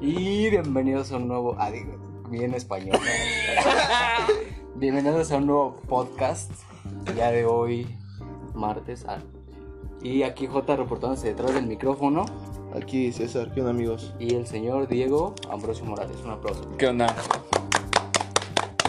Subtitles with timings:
[0.00, 1.56] Y bienvenidos a un nuevo.
[1.58, 1.92] Ah, digo,
[2.30, 2.98] bien español.
[2.98, 4.34] ¿no?
[4.76, 6.50] bienvenidos a un nuevo podcast.
[7.16, 7.86] Ya de hoy,
[8.54, 9.04] martes.
[9.06, 9.18] ah.
[10.02, 12.24] Y aquí J reportándose detrás del micrófono.
[12.74, 14.14] Aquí César, ¿qué onda amigos?
[14.18, 16.16] Y el señor Diego Ambrosio Morales.
[16.24, 16.62] Un aplauso.
[16.78, 17.14] ¿Qué onda?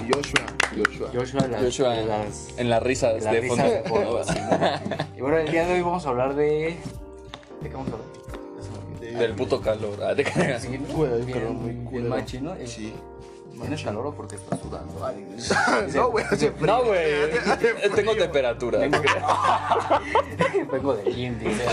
[0.07, 0.45] Y Joshua.
[0.77, 1.09] Joshua.
[1.13, 3.73] Joshua, las, Joshua las- en las risas las de risas fondo.
[3.73, 5.17] de fondo, sí, ¿no?
[5.17, 6.77] Y bueno, el día de hoy vamos a hablar de.
[7.61, 8.20] ¿De qué vamos a hablar?
[9.17, 9.99] Del puto calor.
[10.03, 10.13] Ah.
[10.59, 10.93] Sí, ¿no?
[10.95, 12.09] Güey, calor muy bien culero.
[12.09, 12.55] machino.
[12.55, 12.93] Eh, Sí.
[13.59, 15.05] ¿Tienes calor o porque estás sudando?
[15.05, 15.23] Ay,
[15.93, 16.65] No, güey, hace frío.
[16.65, 17.29] No, güey.
[17.95, 18.79] Tengo temperatura.
[18.79, 18.97] Vengo,
[20.71, 21.63] vengo del gym, dice.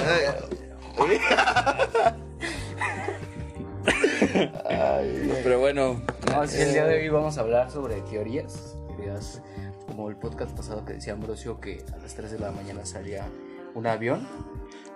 [4.68, 6.00] Ay, Pero bueno.
[6.32, 8.76] No, sí, el día de hoy vamos a hablar sobre teorías.
[8.88, 9.40] Teorías
[9.86, 13.26] como el podcast pasado que decía Ambrosio que a las 3 de la mañana salía
[13.74, 14.26] un avión.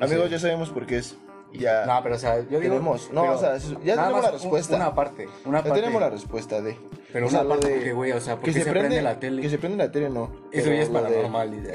[0.01, 1.17] amigos, ya sabemos por qué es.
[1.53, 1.85] Ya.
[1.87, 2.75] No, pero o sea, yo digo.
[2.75, 4.77] Tenemos- no, o sea, ya tenemos más la respuesta.
[4.77, 5.29] Una parte.
[5.45, 5.81] Una ya parte.
[5.81, 6.77] tenemos la respuesta de.
[7.13, 9.21] Pero o sea, una parte, de- porque, güey, o sea, porque que se, prende la
[9.21, 9.43] tele.
[9.43, 10.31] Que se prende la tele, no.
[10.51, 11.75] Eso ya es paranormal, dice.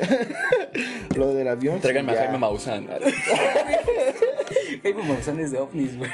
[1.15, 1.79] Lo del avión.
[1.79, 2.25] Tráiganme sí, a ya.
[2.27, 2.87] Jaime Maussan.
[4.83, 6.09] Hay monzones de ovnis, güey.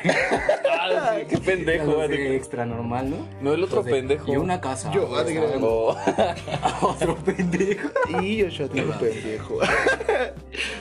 [0.70, 2.02] Ah, qué pendejo.
[2.02, 3.18] Ah, de extra normal, ¿no?
[3.42, 4.32] No, el otro de- pendejo.
[4.32, 4.92] Y una casa.
[4.92, 5.44] Yo, güey, ah.
[5.62, 5.96] Oh.
[6.82, 7.90] Otro pendejo.
[8.22, 9.60] Y Joshua, tú pendejo.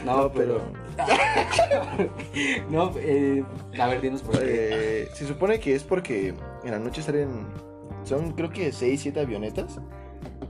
[0.04, 0.60] No, No, pero.
[2.70, 3.44] no, eh,
[3.78, 5.02] a ver, dinos por qué.
[5.02, 7.46] Eh, se supone que es porque en la noche salen.
[8.04, 9.78] Son creo que 6, 7 avionetas.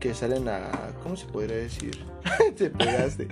[0.00, 0.70] Que salen a.
[1.02, 2.04] ¿Cómo se podría decir?
[2.56, 3.28] Te pegaste.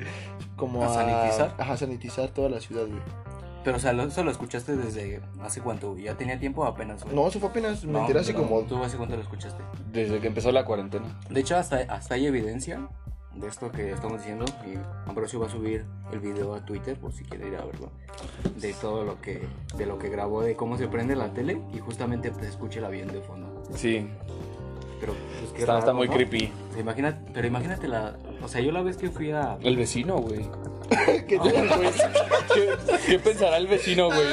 [0.56, 0.94] Como ¿A a.
[0.94, 1.54] sanitizar?
[1.58, 3.00] Ajá, sanitizar toda la ciudad, güey.
[3.64, 5.96] Pero, o sea, lo- eso lo escuchaste desde hace cuánto?
[5.98, 7.14] ¿Ya tenía tiempo apenas, güey?
[7.14, 7.84] No, eso fue apenas.
[7.84, 8.60] Me No, enteré hace como.
[8.62, 9.62] ¿Tú hace cuánto lo escuchaste?
[9.92, 11.18] Desde que empezó la cuarentena.
[11.28, 12.88] De hecho, hasta, hasta hay evidencia
[13.34, 14.44] de esto que estamos diciendo.
[14.66, 14.74] Y
[15.08, 17.90] Ambrosio va a subir el video a Twitter por si quiere ir a verlo.
[18.56, 21.78] De todo lo que, de lo que grabó, de cómo se prende la tele y
[21.78, 23.62] justamente pues, escucha el avión de fondo.
[23.74, 24.06] Sí.
[25.00, 25.14] Pero
[25.48, 26.14] pues, Está, está muy ¿no?
[26.14, 26.52] creepy.
[26.78, 28.16] Imagina- pero imagínate la.
[28.42, 29.56] O sea, yo la vez que fui a.
[29.62, 30.46] El vecino, güey.
[31.26, 31.38] ¿Qué te-
[32.54, 32.68] ¿Qué,
[33.06, 34.26] qué pensará el vecino, güey?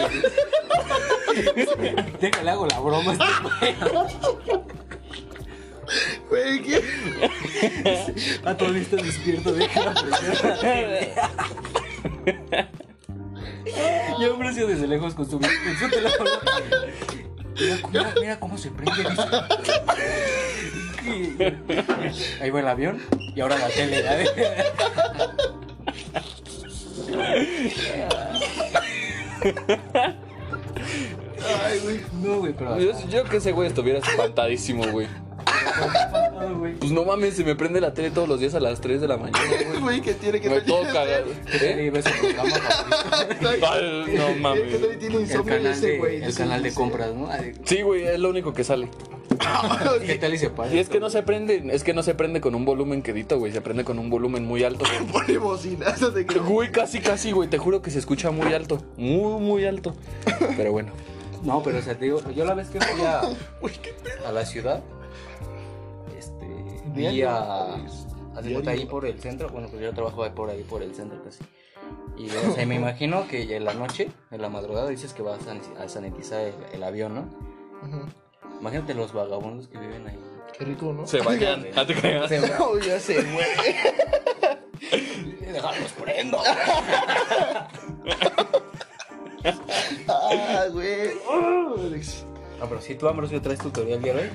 [2.20, 3.26] Déjale, hago la broma a este
[4.50, 4.66] güey.
[6.30, 6.82] Güey, ¿qué?
[8.46, 11.14] A todo está despierto, déjala prender la tele.
[14.20, 16.30] Y Ambrosio desde lejos con su, con su teléfono.
[17.60, 19.04] Mira, mira, mira cómo se prende.
[19.04, 19.22] dice.
[22.42, 23.02] Ahí va el avión
[23.36, 24.04] y ahora la tele.
[31.66, 32.02] Ay, güey.
[32.22, 32.80] No, güey, pero.
[32.80, 35.08] Yo, yo que ese güey estuviera espantadísimo, güey.
[36.54, 36.76] Güey.
[36.76, 39.08] Pues no mames, se me prende la tele todos los días a las 3 de
[39.08, 39.82] la mañana, güey.
[39.82, 41.32] Güey, ¿qué tiene que Me todo cagado.
[41.62, 41.92] ¿Eh?
[44.18, 44.64] No mames.
[44.64, 46.24] ¿Qué tal tiene El canal ese, de, güey?
[46.24, 47.30] el canal de compras, ¿no?
[47.30, 48.90] Ay, Sí, güey, es lo único que sale.
[50.06, 50.74] ¿Qué tal y se pasa?
[50.74, 53.38] Y es que no se prende, es que no se prende con un volumen quedito,
[53.38, 54.86] güey, se prende con un volumen muy alto.
[55.12, 55.38] Pone
[56.14, 56.40] de que.
[56.40, 59.96] Güey, casi, casi, güey, te juro que se escucha muy alto, muy, muy alto.
[60.56, 60.92] Pero bueno.
[61.44, 63.02] No, pero o sea, te digo, yo la vez que fui
[63.82, 63.94] qué
[64.26, 64.84] a la ciudad,
[66.98, 68.70] Diario, a, pues, a diario.
[68.70, 71.44] ahí por el centro, bueno, pues yo trabajo ahí por ahí por el centro casi.
[72.18, 75.40] Y o sea, me imagino que en la noche, en la madrugada, dices que vas
[75.42, 77.30] a san- a sanitizar el, el avión, ¿no?
[78.60, 80.20] Imagínate los vagabundos que viven ahí.
[80.58, 81.06] Qué rico, ¿no?
[81.06, 81.20] Se
[81.76, 82.28] no te creas.
[82.30, 83.46] Se No, ya sé, güey.
[85.54, 86.40] dejarlos prendo.
[90.08, 91.12] Ah, güey.
[91.30, 92.26] Oh, Alex.
[92.60, 94.30] No, pero si tú, Ambrosio, traes tu teoría el día de hoy.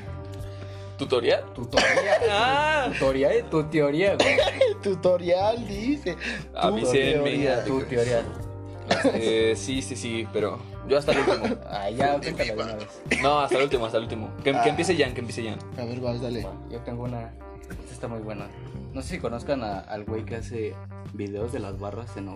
[1.08, 1.44] ¿Tutorial?
[1.54, 2.18] Tu teoría.
[2.30, 4.36] Ah, Tu teoría, eh, tu teoría, güey.
[4.82, 6.16] Tutorial, dice.
[6.54, 7.12] Avísenme.
[7.12, 7.64] teoría.
[7.64, 8.22] Tu teoría.
[9.14, 10.58] eh, sí, sí, sí, pero
[10.88, 11.56] yo hasta el último.
[11.68, 13.02] Ah, ya, cuéntala de una vez.
[13.22, 14.30] No, hasta el último, hasta el último.
[14.44, 15.58] Que, que empiece Jan, que empiece Jan.
[15.80, 16.46] A ver, vas, dale.
[16.70, 17.32] Yo tengo una.
[17.80, 18.48] Esta está muy buena.
[18.92, 20.74] No sé si conozcan a- al güey que hace
[21.14, 22.28] videos de las barras en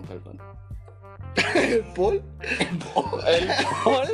[1.55, 2.21] ¿El Paul?
[2.41, 2.77] ¿El
[3.83, 4.07] Paul?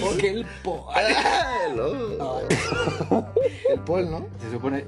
[0.00, 0.88] Porque el po.
[0.94, 2.40] Ah, hello.
[3.70, 4.26] El Paul, ¿no?
[4.40, 4.86] Se supone.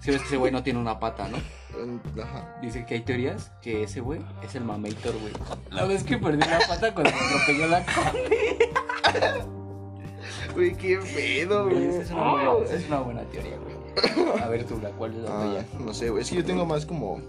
[0.00, 1.38] Si ves que ese güey no tiene una pata, ¿no?
[2.22, 2.56] Ajá.
[2.62, 5.32] Dice que hay teorías que ese güey es el mamator, güey.
[5.70, 7.84] La vez que perdí la pata cuando me atropelló la
[10.54, 11.88] Güey, qué pedo, Güey, güey.
[11.88, 14.42] esa es una buena, esa es una buena teoría, güey.
[14.42, 15.66] A ver tú, la cuál es la Ah, tuya.
[15.84, 16.22] no sé, güey.
[16.22, 17.20] Es que yo tengo más como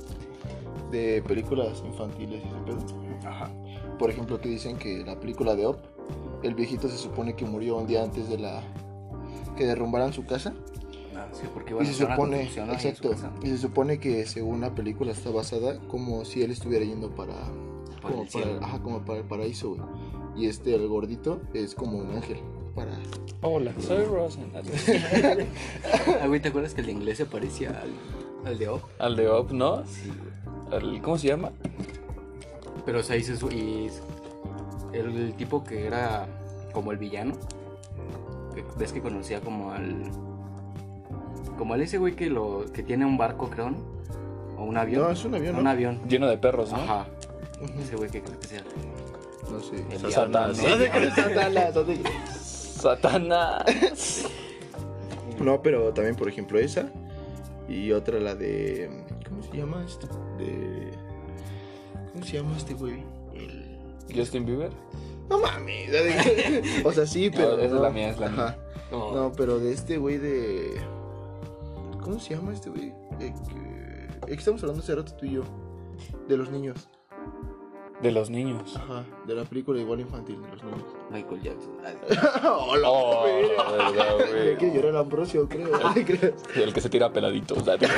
[0.92, 2.78] de películas infantiles y ese pedo.
[3.30, 3.50] Ajá.
[4.00, 5.78] Por ejemplo, que dicen que la película de Op,
[6.42, 8.64] el viejito se supone que murió un día antes de la
[9.58, 10.54] que derrumbaran su casa.
[11.16, 13.12] Ah, sí, porque Y se supone, exacto,
[13.44, 17.34] y se supone que según la película está basada como si él estuviera yendo para,
[18.02, 19.82] Para como el para, ajá, como para el paraíso, güey.
[20.38, 22.38] Y este, el gordito, es como un ángel.
[22.74, 22.98] Para.
[23.42, 24.50] Hola, soy Rosen.
[24.56, 24.62] Ah,
[26.28, 27.90] güey, ¿te acuerdas que el de inglés se parecía al,
[28.48, 28.82] al de Op?
[29.00, 29.84] Al de Op, ¿no?
[29.86, 30.82] Sí, güey.
[30.82, 31.52] Al- ¿Cómo se llama?
[32.90, 33.88] Pero o sea, dices, y
[34.94, 36.26] el, el tipo que era
[36.74, 37.34] como el villano,
[38.56, 40.02] que ves que conocía como al...
[41.56, 43.78] Como al ese güey que, lo, que tiene un barco, creo, ¿no?
[44.58, 45.04] O un avión.
[45.04, 45.62] No, es un avión, ¿no?
[45.62, 46.02] Un avión.
[46.10, 46.78] Lleno de perros, ¿no?
[46.80, 47.06] Ajá.
[47.80, 48.64] Ese güey que creo que sea.
[49.52, 49.86] No sé.
[49.92, 50.58] El Satanás.
[50.58, 54.26] Satanás, no sé qué- Satanás.
[55.40, 56.90] No, pero también, por ejemplo, esa.
[57.68, 59.06] Y otra, la de.
[59.30, 60.08] ¿Cómo se llama esto?
[60.40, 60.89] De.
[62.20, 63.04] ¿Cómo se llama este güey?
[63.34, 63.78] El.
[64.14, 64.72] Justin Bieber.
[65.30, 65.90] No mames.
[66.86, 67.52] O sea, sí, pero.
[67.52, 67.82] No, esa es no.
[67.82, 68.44] la mía, es la mía.
[68.44, 68.58] Ajá.
[68.92, 70.82] No, No, pero de este güey de.
[72.04, 72.94] ¿Cómo se llama este güey?
[73.20, 74.08] De que...
[74.24, 75.44] Es que estamos hablando hace rato tú y yo.
[76.28, 76.90] De los niños.
[78.02, 78.76] De los niños.
[78.76, 79.04] Ajá.
[79.28, 80.84] De la película igual infantil de los niños.
[81.12, 81.72] Michael Jackson.
[82.44, 82.90] ¡Hola!
[82.90, 83.26] Oh,
[83.58, 84.74] la verdad, Creía que güey.
[84.74, 85.70] yo era el Ambrosio, creo.
[85.94, 86.34] ¿Crees?
[86.56, 87.64] El que se tira peladitos.
[87.64, 87.90] ¿sabes?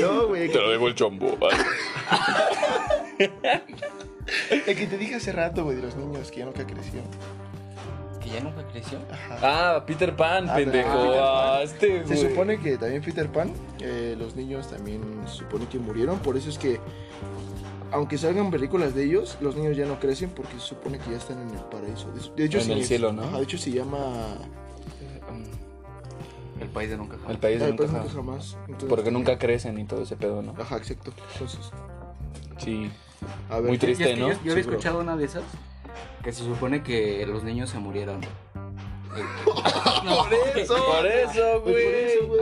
[0.00, 0.48] No, güey.
[0.50, 1.36] Te lo debo el chombo.
[4.50, 7.00] El que te dije hace rato, güey, de los niños que ya nunca creció.
[8.22, 8.98] Que ya nunca creció.
[9.10, 9.38] Ajá.
[9.76, 10.88] Ah, Peter Pan, Ah, pendejo.
[10.90, 11.24] ah, Peter Pan.
[11.24, 12.30] Ah, este, Se güey.
[12.30, 16.48] supone que también Peter Pan, eh, los niños también se supone que murieron, por eso
[16.50, 16.78] es que
[17.92, 21.16] aunque salgan películas de ellos, los niños ya no crecen porque se supone que ya
[21.16, 22.08] están en el paraíso.
[22.36, 23.22] De- hecho, En el cielo, ¿no?
[23.24, 24.36] Ajá, de hecho se llama
[26.60, 27.30] El país de nunca jamás.
[27.30, 28.56] El país Ah, de el país nunca nunca jamás.
[28.66, 30.54] Entonces, Porque nunca crecen y todo ese pedo, ¿no?
[30.60, 31.12] Ajá, exacto.
[31.32, 31.70] Entonces,
[32.58, 32.90] Sí.
[33.48, 34.04] a ver, Muy ¿qué- triste.
[34.04, 34.28] Y es que ¿no?
[34.28, 34.72] Yo, yo Sí, había bro.
[34.72, 35.42] escuchado una de esas
[36.22, 38.20] que se supone que los niños se murieron.
[39.44, 40.76] Por eso.
[40.86, 42.26] Por eso, Pues por eso, güey.
[42.28, 42.40] güey.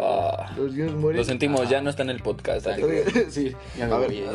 [0.00, 1.18] Ah, Los niños mueren.
[1.20, 2.66] lo sentimos, ya no está en el podcast.
[2.66, 3.54] así que- sí.
[3.76, 4.10] ya me A ver.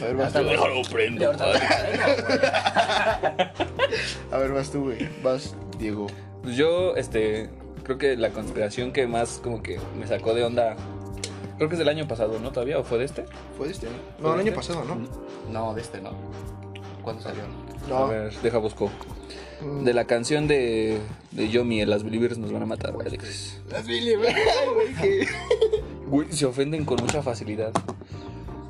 [0.00, 0.40] A ver, vas tú.
[0.90, 1.30] Prendo.
[4.30, 5.08] A ver, vas tú, güey.
[5.22, 6.06] Vas, Diego.
[6.42, 7.50] Pues yo, este,
[7.82, 10.76] creo que la conspiración que más como que me sacó de onda,
[11.56, 12.50] creo que es del año pasado, ¿no?
[12.52, 12.78] ¿Todavía?
[12.78, 13.24] ¿O fue de este?
[13.56, 13.86] ¿Fue de este?
[13.86, 14.72] ¿Fue No, el de año este?
[14.72, 14.98] pasado, ¿no?
[15.52, 16.10] No, de este no.
[17.02, 17.42] ¿Cuándo salió?
[17.94, 18.90] A ver, deja busco.
[19.62, 19.84] Mm.
[19.84, 20.98] De la canción de,
[21.32, 23.60] de Yomi, Las Believers nos van a matar, Alex.
[23.70, 24.32] Las Billy, güey.
[24.74, 25.28] Güey, que-
[26.06, 27.72] Güey, se ofenden con mucha facilidad.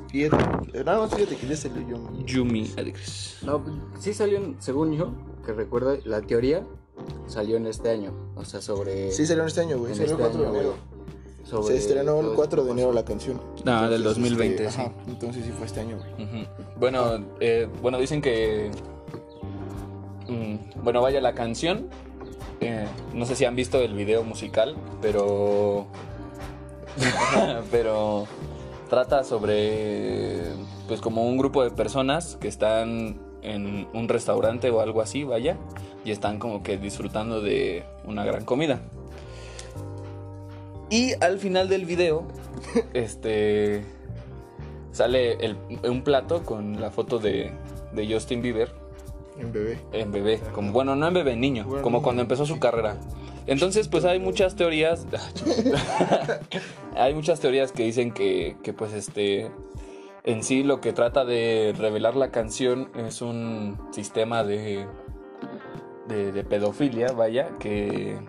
[0.09, 1.97] Fíjate, nada más fíjate que ya salió yo.
[1.97, 3.39] mi- Yumi, Alex.
[3.43, 3.63] No,
[3.99, 5.13] sí salió, en- según yo,
[5.45, 6.63] que recuerdo, la teoría
[7.27, 8.13] salió en este año.
[8.35, 9.11] O sea, sobre.
[9.11, 9.93] Sí, salió en este año, güey.
[9.95, 10.75] Salió el este 4 de enero.
[11.43, 13.41] Sobre Se estrenó el este 4 de tipo enero la canción.
[13.65, 14.81] Ah, del 2020, este, sí.
[14.81, 16.47] Ajá, entonces sí fue este año, güey.
[16.77, 18.71] Bueno, eh, bueno, dicen que.
[20.27, 21.89] mm, bueno, vaya la canción.
[22.61, 25.87] eh, no sé si han visto el video musical, pero.
[27.71, 28.27] pero.
[28.89, 30.41] Trata sobre.
[30.87, 35.57] Pues como un grupo de personas que están en un restaurante o algo así, vaya.
[36.03, 38.79] Y están como que disfrutando de una gran comida.
[40.89, 42.23] Y al final del video,
[42.93, 43.83] este
[44.91, 45.57] sale el-
[45.89, 47.51] un plato con la foto de,
[47.93, 48.69] de Justin Bieber
[49.39, 49.77] En bebé.
[49.93, 52.97] en bebé, como bueno, no en bebé, niño, Bueno, como niño, cuando empezó su carrera.
[53.47, 55.05] Entonces, pues hay muchas teorías,
[56.95, 59.49] hay muchas teorías que dicen que, que pues este,
[60.25, 64.85] en sí lo que trata de revelar la canción es un sistema de,
[66.07, 68.19] de, de pedofilia, vaya, que,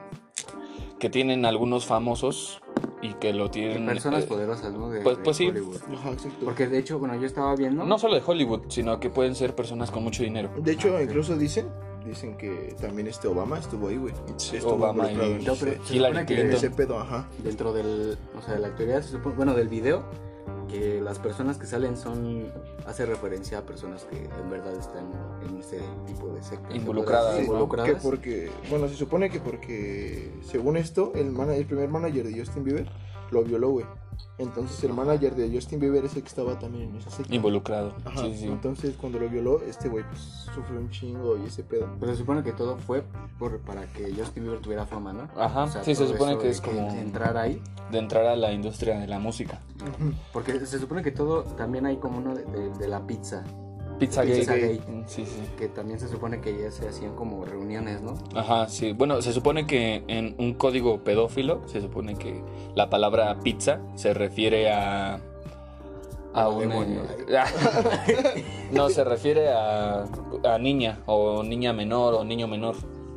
[0.98, 2.60] que tienen algunos famosos
[3.00, 3.86] y que lo De tienen...
[3.86, 4.88] personas eh, poderosas, ¿no?
[4.90, 5.48] De, pues- de pues sí.
[5.48, 5.76] Hollywood.
[5.94, 6.44] Ajá, exacto.
[6.44, 7.84] Porque de hecho, bueno, yo estaba viendo.
[7.84, 10.50] no solo de Hollywood, sino que pueden ser personas con mucho dinero.
[10.56, 11.68] De hecho, incluso dicen,
[12.06, 14.14] dicen que también este Obama estuvo ahí, güey.
[14.36, 16.50] Sí, Estuvo Obama y- No, pero Hillary Clinton.
[16.52, 17.28] ese pedo, ajá.
[17.42, 18.68] dentro del, o sea, de la
[19.02, 20.04] supone- bueno, del video,
[20.68, 22.50] que las personas que salen son,
[22.86, 25.04] hace referencia a personas que en verdad están
[25.48, 26.74] en ese tipo de secta.
[26.74, 27.42] Involucradas, Sí.
[27.44, 27.90] Involucradas.
[27.92, 32.38] Que porque, bueno, se supone que porque, según esto, el, mana- el primer manager de
[32.38, 32.88] Justin Bieber
[33.32, 33.86] lo violó, güey.
[34.38, 37.34] Entonces el manager de Justin Bieber es el que estaba también en esa secta.
[37.34, 37.94] Involucrado.
[38.04, 38.22] Ajá.
[38.22, 38.46] Sí, sí.
[38.46, 40.20] Entonces cuando lo violó, este güey pues
[40.54, 41.88] sufrió un chingo y ese pedo.
[42.00, 43.04] Pero se supone que todo fue
[43.38, 45.28] por, para que Justin Bieber tuviera fama, ¿no?
[45.36, 47.62] Ajá, sí, se supone que de es como- Entrar ahí.
[47.90, 49.60] de entrar a la industria de la música.
[50.32, 53.44] Porque se supone que todo, también hay como uno de, de- de la pizza,
[54.06, 54.76] Pizza Pizza Gate.
[54.78, 54.90] Gate.
[54.92, 55.40] Mm, Sí, sí.
[55.58, 58.14] que también se supone que ya se hacían como reuniones, ¿no?
[58.34, 58.92] Ajá, sí.
[58.92, 62.42] Bueno, se supone que en un código pedófilo, se supone que
[62.74, 65.20] la palabra pizza se refiere a.
[66.34, 66.72] A un.
[68.72, 70.04] No, se refiere a,
[70.44, 72.74] a niña, o niña menor, o niño menor.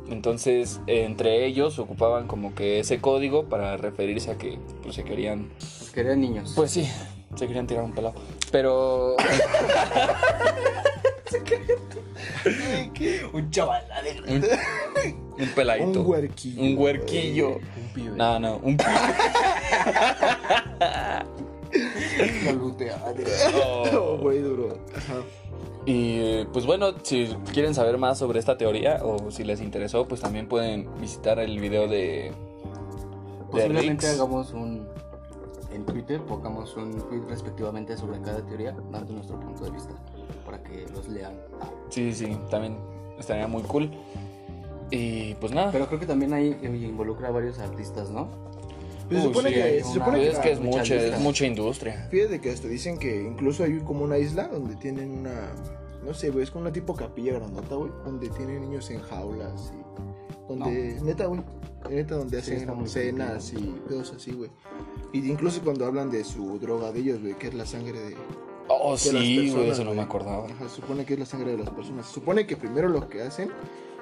[0.08, 5.48] Entonces, entre ellos ocupaban como que ese código para referirse a que pues, se querían.
[5.58, 6.52] Pues querían niños.
[6.54, 6.86] Pues sí,
[7.36, 8.14] Se querían tirar un pelado.
[8.50, 9.16] Pero.
[13.32, 13.84] Un chaval.
[14.28, 14.44] un,
[15.42, 16.00] un peladito.
[16.00, 16.62] Un huerquillo.
[16.62, 17.48] Un huerquillo.
[17.56, 18.16] Un pibe.
[18.16, 18.76] No, no, un
[22.58, 22.96] lutea.
[23.54, 24.78] Oh, güey, duro.
[24.96, 25.16] Ajá.
[25.84, 30.08] Y eh, pues bueno, si quieren saber más sobre esta teoría o si les interesó,
[30.08, 32.30] pues también pueden visitar el video de.
[32.30, 32.32] de
[33.50, 34.18] Posiblemente Rix.
[34.18, 34.88] hagamos un.
[35.76, 39.94] En Twitter, pongamos un tweet respectivamente sobre cada teoría, dando nuestro punto de vista,
[40.46, 41.34] para que los lean.
[41.60, 42.78] Ah, Sí, sí, también
[43.18, 43.90] estaría muy cool.
[44.90, 45.70] Y pues nada.
[45.72, 48.28] Pero creo que también ahí eh, involucra a varios artistas, ¿no?
[49.08, 51.18] Pues se supone sí, que, se supone que es que es mucha es industria.
[51.18, 52.08] mucha industria.
[52.10, 55.52] Fíjate que hasta dicen que incluso hay como una isla donde tienen una.
[56.06, 57.90] No sé, güey, es como una tipo capilla grandota, güey.
[58.02, 59.86] Donde tienen niños en jaulas y.
[60.48, 61.00] Donde.
[61.02, 61.40] Neta, güey.
[61.90, 64.50] Neta, donde Sí, hacen cenas y pedos así, güey.
[65.12, 68.16] Y incluso cuando hablan de su droga de ellos, güey, que es la sangre de.
[68.68, 70.46] Oh, de sí, güey, eso no me acordaba.
[70.46, 72.06] Ajá, supone que es la sangre de las personas.
[72.06, 73.50] Se supone que primero lo que hacen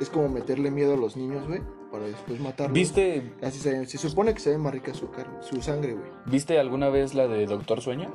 [0.01, 1.61] es como meterle miedo a los niños, güey,
[1.93, 2.73] para después matarlos.
[2.75, 6.07] ¿Viste, Así se, se supone que se ve más rica su, carne, su sangre, güey.
[6.27, 8.11] ¿Viste alguna vez la de Doctor Sueño?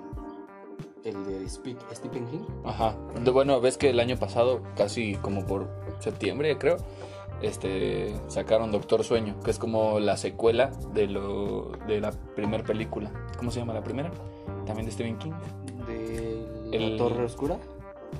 [1.05, 2.39] El de Speak- Stephen King.
[2.65, 2.97] Ajá.
[3.31, 5.69] Bueno, ves que el año pasado, casi como por
[5.99, 6.77] septiembre, creo,
[7.41, 13.11] este sacaron Doctor Sueño, que es como la secuela de lo de la primera película.
[13.37, 14.11] ¿Cómo se llama la primera?
[14.65, 15.31] También de Stephen King.
[15.87, 17.57] De El- La Torre Oscura.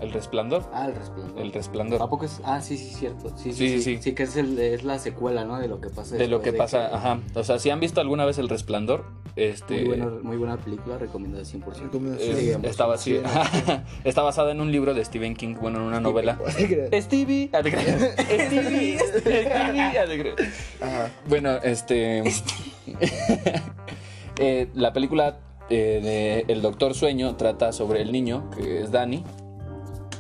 [0.02, 0.64] El Resplandor.
[0.72, 1.42] Ah, el resplandor.
[1.42, 2.02] El Resplandor.
[2.02, 2.40] ¿A poco es?
[2.44, 3.30] Ah, sí, sí, cierto.
[3.36, 3.96] Sí, Sí, sí, sí.
[3.98, 4.02] sí.
[4.04, 5.58] Sí, que es, el, es la secuela, ¿no?
[5.60, 7.20] De lo que pasa De lo que pasa, ajá.
[7.34, 9.06] O sea, si han visto alguna vez El Resplandor,
[9.40, 11.84] este Muy buena, muy buena película, recomendada 100%.
[11.84, 12.66] Recomendación.
[12.66, 13.20] es- Sí,
[14.04, 16.38] está, basada en un libro de Stephen King, bueno, en una novela.
[17.02, 18.16] Stevie, ah, te creas.
[18.20, 20.34] Stevie, Stevie,
[20.82, 21.08] ah.
[21.28, 22.24] Bueno, este.
[24.40, 26.00] eh, la película eh,
[26.48, 29.24] de El Doctor Sueño trata sobre el niño, que es Danny.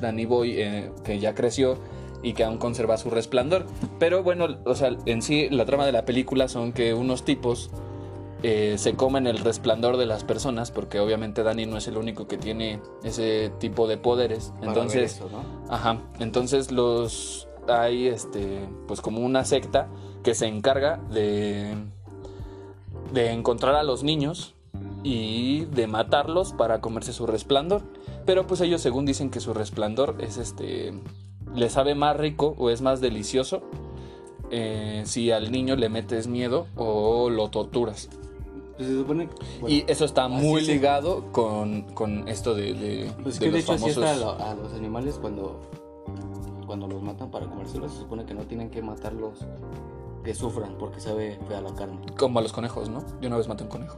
[0.01, 1.77] Danny Boy, eh, que ya creció
[2.21, 3.65] y que aún conserva su resplandor.
[3.97, 7.69] Pero bueno, o sea, en sí, la trama de la película son que unos tipos
[8.41, 12.27] eh, se comen el resplandor de las personas, porque obviamente Danny no es el único
[12.27, 14.53] que tiene ese tipo de poderes.
[14.59, 15.15] Para Entonces.
[15.15, 15.43] eso, ¿no?
[15.73, 19.89] Ajá, entonces los hay este pues como una secta
[20.23, 21.75] que se encarga de
[23.13, 24.55] de encontrar a los niños
[25.03, 27.81] y de matarlos para comerse su resplandor,
[28.25, 30.93] pero pues ellos según dicen que su resplandor es este
[31.53, 33.61] le sabe más rico o es más delicioso
[34.51, 38.09] eh, si al niño le metes miedo o lo torturas.
[38.79, 42.55] Pues se supone que- bueno, y eso está así muy se- ligado con, con esto
[42.55, 44.03] de, de, Pues de que de los hecho así famosos...
[44.05, 45.59] está a, lo- a los animales cuando,
[46.65, 49.39] cuando los matan para comérselos, se supone que no tienen que matarlos
[50.23, 51.99] que sufran porque sabe fea la carne.
[52.17, 53.03] Como a los conejos, ¿no?
[53.19, 53.97] Yo una vez maté un conejo.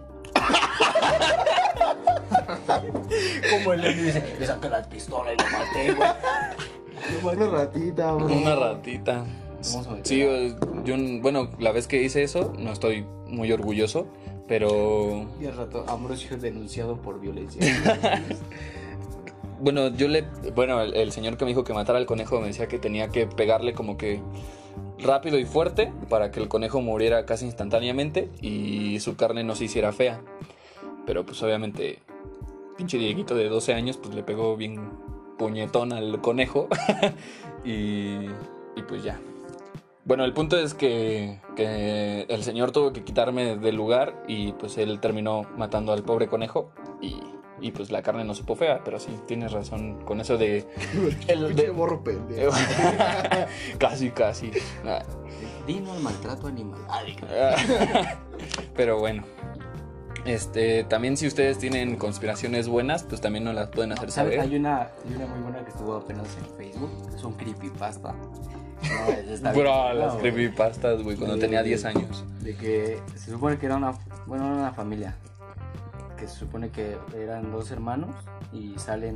[3.51, 5.93] Como el niño dice, le saqué la pistola y lo maté,
[7.21, 7.35] güey.
[7.35, 8.25] Una ratita, bro.
[8.25, 9.25] Una ratita.
[10.03, 10.25] Sí,
[10.85, 14.07] yo, bueno, la vez que hice eso, no estoy muy orgulloso,
[14.51, 17.61] pero Y al rato, Ambrosio denunciado por violencia.
[19.61, 22.47] bueno, yo le, bueno, el, el señor que me dijo que matara al conejo me
[22.47, 24.19] decía que tenía que pegarle como que
[24.99, 29.63] rápido y fuerte para que el conejo muriera casi instantáneamente y su carne no se
[29.63, 30.21] hiciera fea.
[31.05, 31.99] Pero pues obviamente,
[32.75, 34.81] pinche Dieguito de 12 años, pues le pegó bien
[35.37, 36.67] puñetón al conejo
[37.63, 38.25] y,
[38.75, 39.17] y pues ya.
[40.03, 44.77] Bueno, el punto es que, que el señor tuvo que quitarme del lugar y pues
[44.77, 47.21] él terminó matando al pobre conejo y,
[47.61, 50.67] y, pues la carne no supo fea, pero sí, tienes razón con eso de...
[51.27, 52.51] el Pinche de- borro pendejo.
[53.77, 54.51] casi, casi.
[55.67, 56.81] Dino al maltrato animal.
[57.29, 58.17] Ah.
[58.75, 59.23] Pero bueno.
[60.25, 64.33] Este, también si ustedes tienen conspiraciones buenas, pues también nos las pueden hacer ¿Sabes?
[64.39, 64.59] Hay saber.
[64.59, 66.91] una, hay una muy buena que estuvo apenas en Facebook.
[67.15, 68.13] Es un creepypasta.
[69.41, 69.99] No, Bro, bien.
[69.99, 72.25] las creepypastas, güey, cuando De- tenía de- 10 años.
[72.41, 73.91] De que se supone que era una,
[74.25, 75.15] bueno, era una familia.
[76.17, 78.09] Que se supone que eran dos hermanos
[78.51, 79.13] y salen.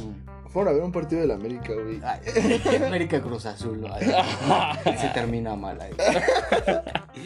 [0.49, 1.99] Fueron a ver un partido de la América, güey.
[2.85, 3.87] América Cruz Azul, ¿no?
[4.99, 5.93] Se termina mal ahí.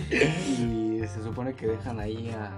[0.09, 2.51] Y se supone que dejan ahí a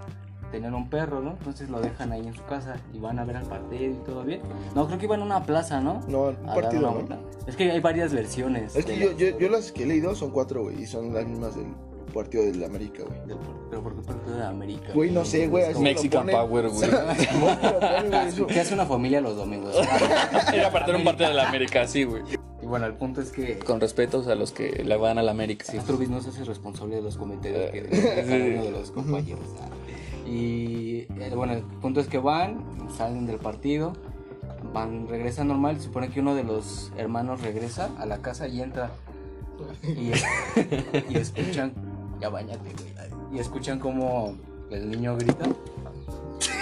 [0.51, 1.31] tener un perro, ¿no?
[1.31, 4.23] Entonces lo dejan ahí en su casa y van a ver al partido y todo
[4.23, 4.41] bien.
[4.75, 6.01] No, creo que iban a una plaza, ¿no?
[6.07, 6.93] No, un A partido, una ¿no?
[6.95, 7.19] vuelta.
[7.47, 8.75] Es que hay varias versiones.
[8.75, 11.25] Es que yo, yo, yo las que he leído son cuatro, güey, y son las
[11.25, 11.67] mismas del
[12.13, 13.19] partido de la América, güey.
[13.25, 13.37] del-
[13.69, 14.87] pero ¿por qué partido de América?
[14.93, 16.27] Güey, no sé, güey, Mexican.
[16.27, 16.89] Power, güey.
[18.47, 19.75] ¿Qué hace una familia los domingos?
[20.53, 22.23] Era para tener un partido de la América, sí, güey.
[22.71, 25.65] Bueno, el punto es que Con respetos a los que le van a la América.
[25.65, 29.43] si Astrobis no se hace responsable de los comentarios que de uno de los compañeros.
[30.25, 32.63] Y eh, bueno, el punto es que van,
[32.95, 33.91] salen del partido,
[34.73, 35.79] van, regresan normal.
[35.79, 38.91] Se supone que uno de los hermanos regresa a la casa y entra.
[39.83, 40.13] Y,
[41.13, 41.73] y escuchan,
[42.21, 43.35] ya bañate, güey.
[43.35, 44.37] Y escuchan como
[44.69, 45.45] el niño grita.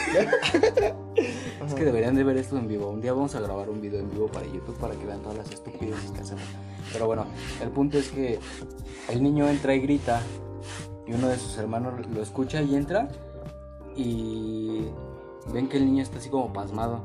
[1.66, 2.90] Es que deberían de ver esto en vivo.
[2.90, 5.38] Un día vamos a grabar un video en vivo para YouTube para que vean todas
[5.38, 6.44] las estupideces que hacemos.
[6.94, 7.26] Pero bueno,
[7.62, 8.40] el punto es que
[9.10, 10.22] el niño entra y grita
[11.06, 13.10] y uno de sus hermanos lo escucha y entra
[13.96, 14.86] y
[15.54, 17.04] ven que el niño está así como pasmado.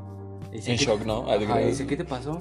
[0.51, 1.29] Dice, En "¿Qué- shock, ¿no?
[1.29, 2.39] Ajá, y dice, ¿qué te pasó?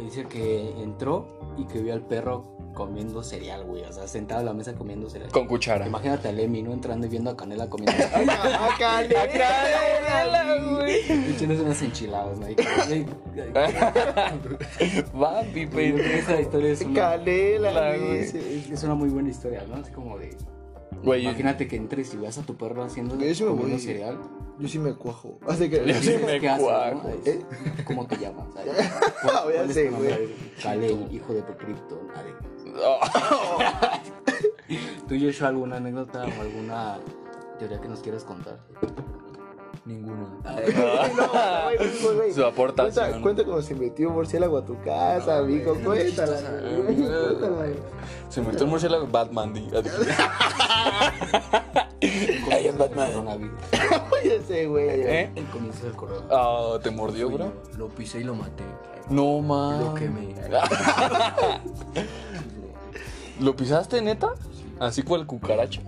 [0.00, 1.26] Y dice que entró
[1.58, 3.82] y que vio al perro comiendo cereal, güey.
[3.84, 5.30] O sea, sentado a la mesa comiendo cereal.
[5.30, 5.86] Con cuchara.
[5.86, 6.72] Imagínate a Lemmy, ¿no?
[6.72, 11.00] Entrando y viendo a Canela comiendo ¡Ah, Canela, güey.
[11.30, 12.46] Y tienes unas enchiladas, ¿no?
[12.46, 12.54] Que-
[15.52, 15.70] Pipe.
[15.70, 18.06] creo que esa historia es una, Canela, La, güey.
[18.08, 18.18] güey.
[18.20, 19.76] es, es una muy buena historia, ¿no?
[19.76, 20.36] Así como de...
[21.02, 23.80] Güey, Imagínate que entres y veas a tu perro haciendo Yo sí me comiendo voy.
[23.84, 24.18] cereal.
[24.58, 25.38] Yo sí me cuajo.
[25.48, 25.86] Así que.
[25.86, 27.02] Yo sí me ¿Qué haces, cuajo.
[27.04, 27.10] no?
[27.30, 27.40] ¿Eh?
[27.86, 28.46] ¿Cómo te llamas?
[29.64, 30.28] Güey.
[30.62, 31.42] Kalei, hijo de.
[32.84, 34.00] Ah,
[35.08, 36.98] ¿Tú, Joshua, alguna anécdota o alguna
[37.58, 38.58] teoría que nos quieras contar?
[39.86, 39.96] No,
[42.16, 42.32] güey.
[42.32, 43.04] Su aportación.
[43.06, 45.74] Cuenta, cuenta cómo se metió un murciélago a tu casa, No, amigo.
[45.82, 46.38] Cuéntala.
[48.28, 49.52] Se metió un murciélago Batman.
[52.52, 53.50] Ay, es Batman.
[54.22, 54.86] Ya sé, güey.
[54.88, 55.30] ¿Eh?
[55.34, 56.30] El comienzo del coronavirus.
[56.30, 57.52] Ah, ¿te mordió, bro?
[57.78, 58.64] Lo pisé y lo maté.
[59.08, 59.80] No, man.
[59.80, 60.34] Lo quemé.
[63.40, 64.34] ¿Lo pisaste, neta?
[64.78, 65.80] Así cual cucaracha.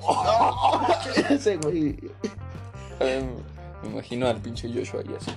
[1.40, 1.98] Sé, güey.
[3.00, 3.22] Eh,
[3.82, 5.30] me imagino al pinche Joshua ahí así.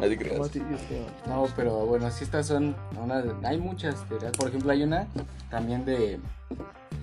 [0.00, 0.36] Nadie creas.
[0.38, 1.00] ¿Cómo te- Dios mío.
[1.26, 4.32] No, pero bueno, sí estas son una hay muchas teorías.
[4.32, 5.06] Por ejemplo, hay una
[5.50, 6.18] también de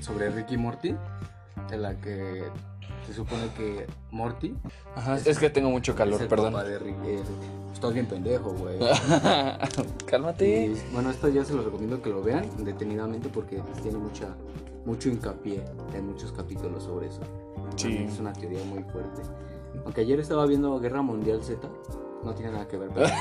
[0.02, 0.96] sobre Ricky Morty,
[1.70, 2.44] de la que
[3.08, 4.56] se supone que Morty
[4.96, 6.54] Ajá, es que tengo mucho es calor, el perdón.
[6.54, 7.08] papá de Ricky.
[7.08, 7.20] eh,
[7.74, 8.78] Estás bien pendejo, güey.
[10.06, 10.66] Cálmate.
[10.68, 14.28] Y, bueno, esto ya se los recomiendo que lo vean detenidamente porque tiene mucha
[14.86, 15.64] mucho hincapié
[15.96, 17.20] en muchos capítulos sobre eso.
[17.76, 18.06] Sí.
[18.08, 19.22] Es una teoría muy fuerte.
[19.84, 21.68] Aunque ayer estaba viendo Guerra Mundial Z,
[22.26, 22.90] no tiene nada que ver.
[22.94, 23.08] Pero...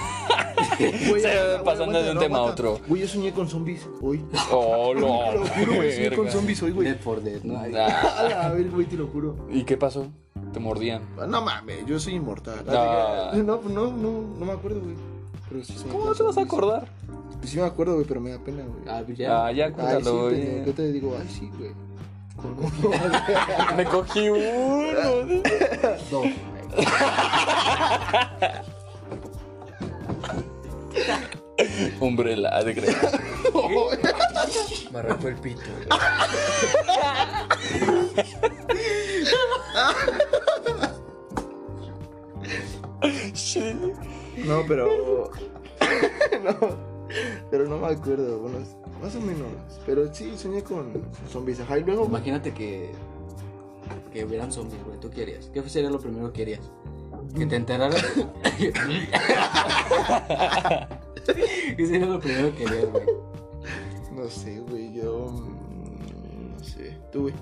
[1.08, 2.80] Güey, Se va pasando de un no, tema a otro.
[2.88, 4.24] Güey, yo soñé con zombies hoy.
[4.50, 5.46] Oh, Te lo no.
[5.46, 6.32] juro, güey, soñé con verga.
[6.32, 6.88] zombies hoy, güey.
[6.88, 7.58] Dead for Dead, ¿no?
[7.60, 9.36] Ay, A ver, güey, te lo juro.
[9.50, 10.06] ¿Y qué pasó?
[10.52, 11.02] Te mordían.
[11.28, 12.64] No mames, yo soy inmortal.
[12.68, 13.32] Ah.
[13.34, 14.94] No, no, no, no me acuerdo, güey.
[15.48, 16.52] Pero sí soñé ¿Cómo con te vas a zombies.
[16.54, 16.88] acordar?
[17.38, 18.84] Pues sí me acuerdo, güey, pero me da pena, güey.
[18.88, 19.46] Ah, ya.
[19.46, 20.22] Ah, ya Ay, sí, cuéntalo.
[20.22, 20.64] güey.
[20.64, 21.72] yo te digo, ay, sí, güey.
[23.76, 25.40] Me cogí uno.
[26.10, 26.26] Dos.
[32.00, 32.96] Umbrella, de creer.
[34.92, 35.60] Me arrancó el pito.
[44.44, 45.30] No, pero.
[46.44, 46.94] no.
[47.50, 48.58] Pero no me acuerdo, bueno,
[49.00, 49.48] más o menos.
[49.86, 50.92] Pero sí, soñé con
[51.30, 51.60] zombies.
[51.60, 52.06] Ajá, y luego.
[52.06, 52.90] Imagínate que.
[54.12, 54.98] Que hubieran zombies, güey.
[54.98, 55.50] ¿Tú qué harías?
[55.52, 56.70] ¿Qué sería lo primero que harías?
[57.36, 58.04] Que te enteraras.
[61.76, 63.06] ¿Qué sería lo primero que harías, güey?
[64.12, 65.30] No sé, güey, yo.
[65.30, 66.98] mm, No sé.
[67.12, 67.34] Tú, güey.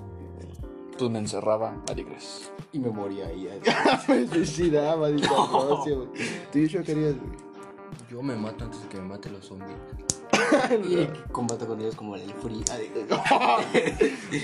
[0.99, 2.51] Pues me encerraba, nadie crees.
[2.73, 3.49] Y me moría ahí.
[4.09, 6.09] me suicidaba, negocio, güey.
[6.53, 7.33] ¿Tú y yo qué harías, güey?
[8.11, 9.71] Yo me mato antes de que me maten los zombies.
[10.89, 12.63] Y combate con ellos como el free.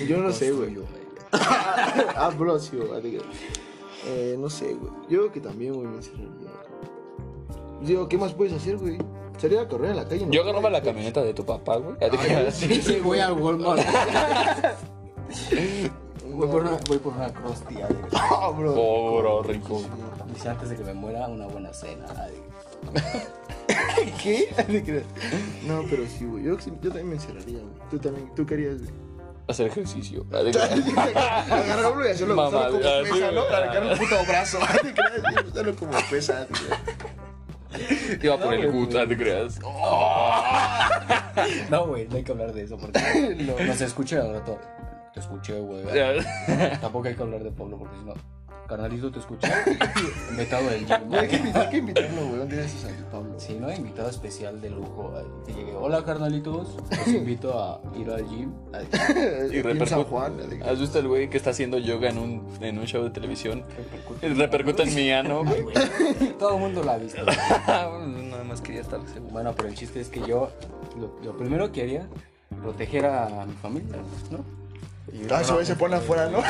[0.07, 0.73] Yo no sé, güey.
[0.73, 0.81] Yo,
[1.31, 2.31] ah,
[4.03, 4.13] güey.
[4.15, 4.91] Eh, no sé, güey.
[5.09, 6.49] Yo creo que también, güey, me encerraría.
[7.81, 8.97] Digo, ¿qué más puedes hacer, güey?
[9.37, 10.31] Salir a correr a la calle, ¿no?
[10.33, 11.97] Yo agarraba la camioneta de tu papá, güey.
[11.97, 12.55] Te creas.
[12.59, 13.81] Sí, sí, voy al Walmart.
[16.29, 17.75] voy, por una, voy por una crusty.
[18.13, 18.73] Ah, bro.
[18.75, 19.81] Oh, bro, rico.
[20.33, 22.05] Dice antes de que me muera, una buena cena.
[24.21, 24.49] ¿Qué?
[25.65, 26.43] No, pero sí, güey.
[26.43, 27.89] Yo, yo también me encerraría, güey.
[27.89, 29.08] Tú también, ¿tú querías, güey?
[29.49, 30.25] Hacer ejercicio.
[30.29, 30.71] Te creas.
[31.51, 33.41] Agarrarlo y hacerlo Mamá, como pesa, ¿no?
[33.41, 34.59] Arrancar un puto brazo.
[34.83, 35.47] ¿Te?
[35.47, 36.47] Usarlo como pesa.
[36.47, 38.19] tío.
[38.21, 39.59] Iba por el gut, ya te creas.
[41.69, 42.99] No, güey, no hay que hablar de eso porque
[43.39, 44.59] no, no se escucha al rato.
[45.13, 45.83] Te escuché, güey.
[46.79, 48.13] Tampoco hay que hablar de Pablo porque si no,
[48.69, 49.47] carnalito te escuché.
[50.29, 51.07] Invitado del gym.
[51.07, 52.37] Güey, hay que hay que invitarlo, güey.
[52.37, 53.33] ¿Dónde eres a Pablo?
[53.37, 53.73] Sí, ¿no?
[53.73, 55.11] Invitado especial de lujo.
[55.45, 55.73] Que llegue.
[55.75, 56.77] Hola, carnalitos.
[56.91, 58.53] Los invito a ir al gym.
[59.51, 60.03] Y en San repercute.
[60.03, 60.33] Juan.
[60.63, 63.63] ¿Has visto el güey que está haciendo yoga en un, en un show de televisión?
[64.21, 65.65] Y repercute en mi ano, güey.
[66.37, 67.23] Todo el mundo la ha visto.
[67.25, 69.33] Nada más quería estar seguro.
[69.33, 70.51] Bueno, pero el chiste es que yo
[70.99, 72.07] lo, lo primero que haría,
[72.61, 73.97] proteger a mi familia,
[74.29, 74.68] ¿no?
[75.13, 76.39] Y Ah, ese güey se pone afuera, ¿no?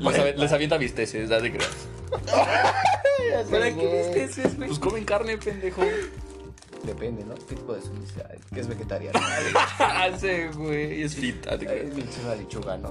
[0.00, 1.70] Les, avi- les avienta bisteces, te creas.
[3.50, 4.68] ¿Para qué bisteces, güey?
[4.68, 5.82] Pues comen carne, pendejo.
[6.82, 7.34] Depende, ¿no?
[7.34, 7.80] ¿Qué tipo de
[8.30, 8.38] hay?
[8.52, 9.20] Que es vegetariano.
[10.14, 11.94] Ese güey es fit, ya te creas.
[11.94, 12.90] pinche una lechuga, ¿no?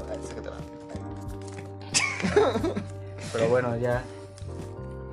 [3.33, 4.03] Pero bueno, ya.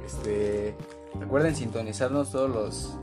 [0.06, 0.74] Este.
[1.18, 2.94] Recuerden sintonizarnos todos los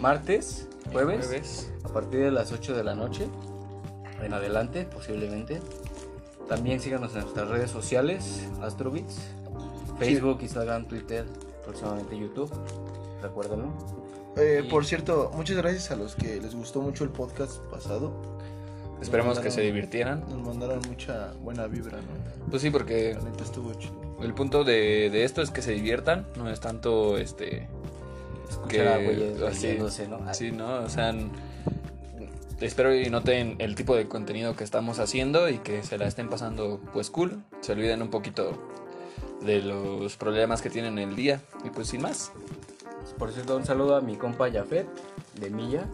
[0.00, 1.72] martes, jueves, Jueves.
[1.84, 3.26] a partir de las 8 de la noche.
[4.22, 5.60] En adelante, posiblemente.
[6.48, 9.18] También síganos en nuestras redes sociales, Astrobits,
[9.98, 11.24] Facebook, Instagram, Twitter,
[11.64, 12.50] próximamente YouTube.
[13.22, 13.72] Recuérdenlo.
[14.36, 18.12] Eh, Y- por cierto, muchas gracias a los que les gustó mucho el podcast pasado.
[19.00, 20.20] Esperemos que se divirtieran.
[20.28, 22.48] Nos mandaron mucha buena vibra, ¿no?
[22.50, 23.94] Pues sí, porque La neta estuvo chido.
[24.22, 27.68] el punto de, de esto es que se diviertan, no es tanto este.
[28.48, 29.78] Escuchar a güeyes así-
[30.08, 30.34] ¿no?
[30.34, 30.80] Sí, ¿no?
[30.82, 31.14] O sea,
[32.60, 36.28] espero y noten el tipo de contenido que estamos haciendo y que se la estén
[36.28, 37.42] pasando pues cool.
[37.60, 38.52] Se olviden un poquito
[39.42, 41.40] de los problemas que tienen el día.
[41.64, 42.32] Y pues sin más.
[43.18, 44.86] Por cierto, un saludo a mi compa Jafet
[45.40, 45.84] de Milla.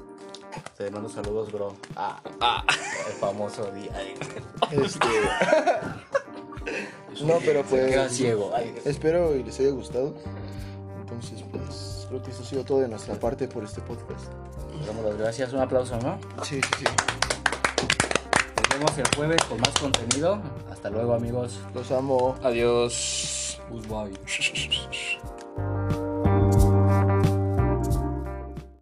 [0.76, 1.76] Te mando saludos, bro.
[1.96, 2.64] Ah, Ah,
[3.06, 3.90] el famoso día.
[4.72, 5.06] Este.
[7.24, 8.16] no, pero Se queda pues.
[8.16, 8.52] ciego.
[8.54, 10.14] Ay, Espero y les haya gustado.
[11.00, 11.89] Entonces, pues.
[12.10, 14.26] Creo que eso ha sido todo de nuestra parte por este podcast.
[14.80, 15.52] le damos las gracias.
[15.52, 16.18] Un aplauso, ¿no?
[16.42, 16.84] Sí, sí, sí.
[18.56, 20.42] Nos vemos el jueves con más contenido.
[20.72, 21.60] Hasta luego, amigos.
[21.72, 22.34] Los amo.
[22.42, 23.60] adiós.
[23.70, 24.18] Goodbye.